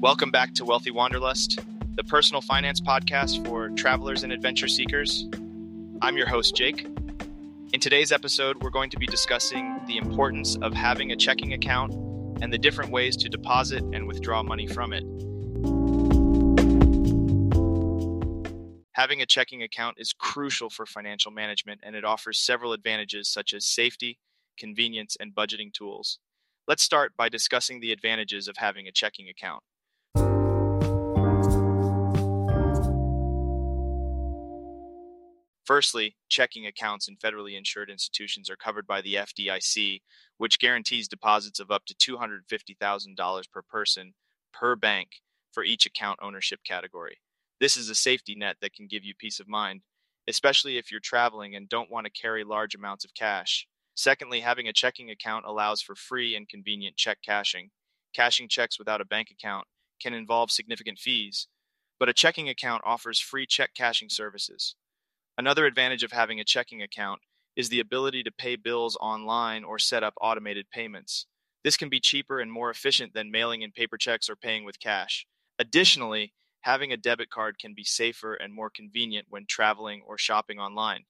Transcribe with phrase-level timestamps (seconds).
[0.00, 1.58] Welcome back to Wealthy Wanderlust,
[1.96, 5.26] the personal finance podcast for travelers and adventure seekers.
[6.00, 6.86] I'm your host, Jake.
[7.72, 11.94] In today's episode, we're going to be discussing the importance of having a checking account
[12.40, 15.02] and the different ways to deposit and withdraw money from it.
[18.92, 23.52] Having a checking account is crucial for financial management and it offers several advantages such
[23.52, 24.20] as safety,
[24.56, 26.20] convenience, and budgeting tools.
[26.68, 29.64] Let's start by discussing the advantages of having a checking account.
[35.68, 40.00] Firstly, checking accounts in federally insured institutions are covered by the FDIC,
[40.38, 44.14] which guarantees deposits of up to $250,000 per person
[44.50, 45.08] per bank
[45.52, 47.18] for each account ownership category.
[47.60, 49.82] This is a safety net that can give you peace of mind,
[50.26, 53.68] especially if you're traveling and don't want to carry large amounts of cash.
[53.94, 57.68] Secondly, having a checking account allows for free and convenient check cashing.
[58.14, 59.66] Cashing checks without a bank account
[60.00, 61.46] can involve significant fees,
[62.00, 64.74] but a checking account offers free check cashing services.
[65.38, 67.20] Another advantage of having a checking account
[67.54, 71.26] is the ability to pay bills online or set up automated payments.
[71.62, 74.80] This can be cheaper and more efficient than mailing in paper checks or paying with
[74.80, 75.26] cash.
[75.60, 80.58] Additionally, having a debit card can be safer and more convenient when traveling or shopping
[80.58, 81.04] online.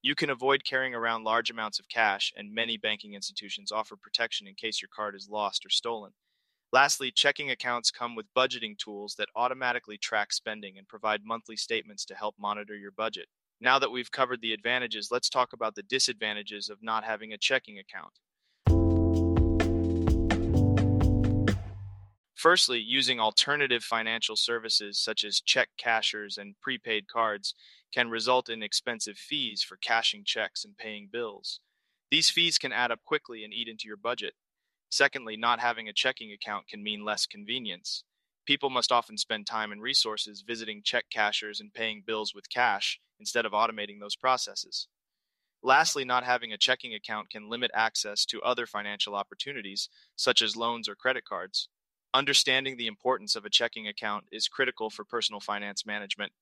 [0.00, 4.46] You can avoid carrying around large amounts of cash, and many banking institutions offer protection
[4.46, 6.12] in case your card is lost or stolen.
[6.72, 12.04] Lastly, checking accounts come with budgeting tools that automatically track spending and provide monthly statements
[12.04, 13.26] to help monitor your budget.
[13.62, 17.38] Now that we've covered the advantages, let's talk about the disadvantages of not having a
[17.38, 18.18] checking account.
[22.34, 27.54] Firstly, using alternative financial services such as check cashers and prepaid cards
[27.94, 31.60] can result in expensive fees for cashing checks and paying bills.
[32.10, 34.34] These fees can add up quickly and eat into your budget.
[34.90, 38.02] Secondly, not having a checking account can mean less convenience.
[38.46, 43.00] People must often spend time and resources visiting check cashers and paying bills with cash
[43.18, 44.88] instead of automating those processes.
[45.62, 50.56] Lastly, not having a checking account can limit access to other financial opportunities, such as
[50.56, 51.68] loans or credit cards.
[52.14, 56.32] Understanding the importance of a checking account is critical for personal finance management.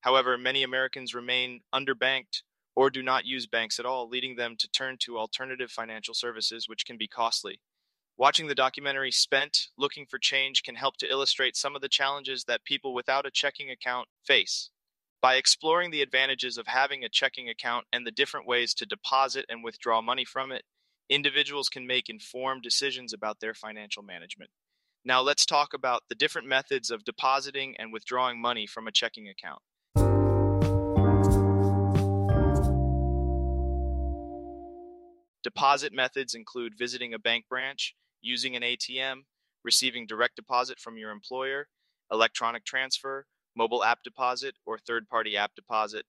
[0.00, 2.42] However, many Americans remain underbanked
[2.74, 6.68] or do not use banks at all, leading them to turn to alternative financial services,
[6.68, 7.60] which can be costly.
[8.20, 12.42] Watching the documentary Spent Looking for Change can help to illustrate some of the challenges
[12.44, 14.70] that people without a checking account face.
[15.22, 19.44] By exploring the advantages of having a checking account and the different ways to deposit
[19.48, 20.64] and withdraw money from it,
[21.08, 24.50] individuals can make informed decisions about their financial management.
[25.04, 29.28] Now, let's talk about the different methods of depositing and withdrawing money from a checking
[29.28, 29.62] account.
[35.44, 39.22] Deposit methods include visiting a bank branch, using an ATM,
[39.64, 41.68] receiving direct deposit from your employer,
[42.10, 46.04] electronic transfer, mobile app deposit, or third party app deposit.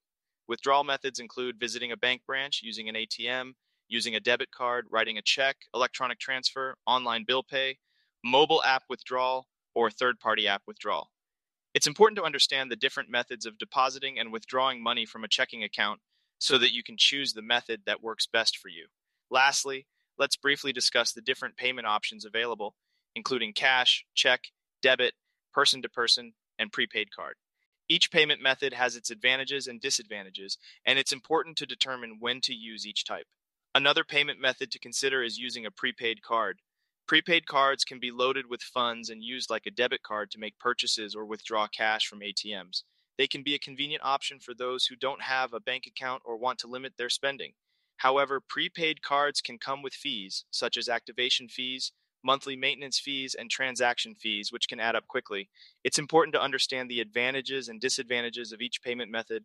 [0.48, 3.54] Withdrawal methods include visiting a bank branch, using an ATM,
[3.88, 7.78] using a debit card, writing a check, electronic transfer, online bill pay,
[8.24, 11.12] mobile app withdrawal, or third party app withdrawal.
[11.74, 15.64] It's important to understand the different methods of depositing and withdrawing money from a checking
[15.64, 16.00] account
[16.40, 18.88] so that you can choose the method that works best for you.
[19.30, 19.86] Lastly,
[20.20, 22.76] let's briefly discuss the different payment options available,
[23.16, 25.14] including cash, check, debit,
[25.54, 27.36] person to person, and prepaid card.
[27.88, 32.54] Each payment method has its advantages and disadvantages, and it's important to determine when to
[32.54, 33.26] use each type.
[33.74, 36.60] Another payment method to consider is using a prepaid card.
[37.08, 40.60] Prepaid cards can be loaded with funds and used like a debit card to make
[40.60, 42.84] purchases or withdraw cash from ATMs.
[43.18, 46.38] They can be a convenient option for those who don't have a bank account or
[46.38, 47.54] want to limit their spending.
[48.00, 51.92] However, prepaid cards can come with fees, such as activation fees,
[52.24, 55.50] monthly maintenance fees, and transaction fees, which can add up quickly.
[55.84, 59.44] It's important to understand the advantages and disadvantages of each payment method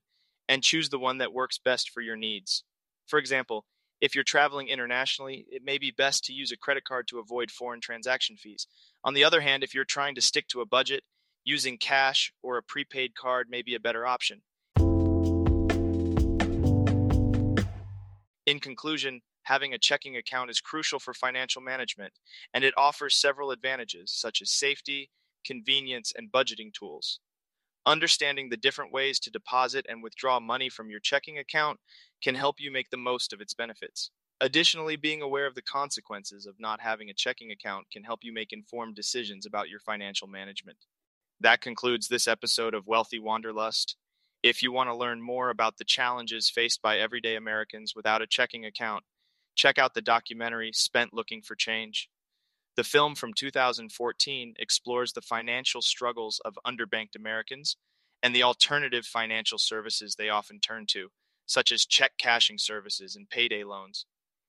[0.49, 2.63] and choose the one that works best for your needs.
[3.07, 3.65] For example,
[4.01, 7.51] if you're traveling internationally, it may be best to use a credit card to avoid
[7.51, 8.69] foreign transaction fees.
[9.03, 11.03] On the other hand, if you're trying to stick to a budget,
[11.43, 14.43] using cash or a prepaid card may be a better option.
[18.47, 22.13] In conclusion, having a checking account is crucial for financial management,
[22.53, 25.11] and it offers several advantages such as safety,
[25.45, 27.21] convenience, and budgeting tools.
[27.87, 31.79] Understanding the different ways to deposit and withdraw money from your checking account
[32.23, 34.11] can help you make the most of its benefits.
[34.41, 38.33] Additionally, being aware of the consequences of not having a checking account can help you
[38.33, 40.79] make informed decisions about your financial management.
[41.41, 43.97] That concludes this episode of Wealthy Wanderlust.
[44.45, 48.27] If you want to learn more about the challenges faced by everyday Americans without a
[48.27, 49.03] checking account,
[49.55, 52.11] check out the documentary Spent Looking for Change.
[52.77, 57.79] The film from 2014 explores the financial struggles of underbanked Americans
[58.23, 61.09] and the alternative financial services they often turn to,
[61.47, 64.05] such as check cashing services and payday loans.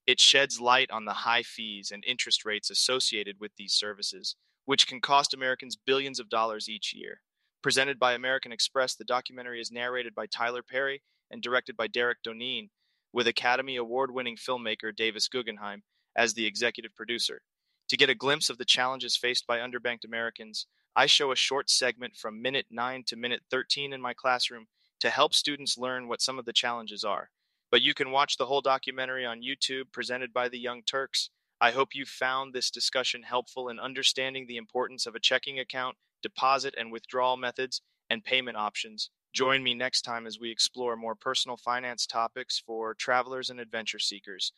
[0.06, 4.88] It sheds light on the high fees and interest rates associated with these services, which
[4.88, 7.22] can cost Americans billions of dollars each year.
[7.66, 11.02] Presented by American Express, the documentary is narrated by Tyler Perry
[11.32, 12.70] and directed by Derek Doneen,
[13.12, 15.82] with Academy Award winning filmmaker Davis Guggenheim
[16.16, 17.42] as the executive producer.
[17.90, 21.72] To get a glimpse of the challenges faced by underbanked Americans, I show a short
[21.72, 24.68] segment from minute 9 to minute 13 in my classroom
[25.00, 27.32] to help students learn what some of the challenges are.
[27.72, 31.32] But you can watch the whole documentary on YouTube presented by the Young Turks.
[31.60, 35.98] I hope you found this discussion helpful in understanding the importance of a checking account,
[36.26, 39.12] deposit and withdrawal methods, and payment options.
[39.32, 44.00] Join me next time as we explore more personal finance topics for travelers and adventure
[44.00, 44.52] seekers.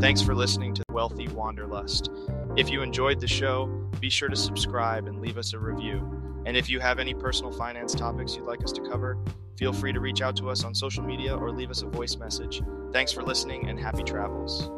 [0.00, 2.10] Thanks for listening to Wealthy Wanderlust.
[2.56, 3.66] If you enjoyed the show,
[4.00, 6.42] be sure to subscribe and leave us a review.
[6.44, 9.18] And if you have any personal finance topics you'd like us to cover,
[9.56, 12.16] feel free to reach out to us on social media or leave us a voice
[12.16, 12.62] message.
[12.92, 14.70] Thanks for listening and happy travels.